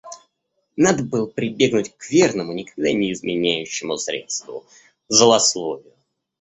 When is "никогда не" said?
2.53-3.13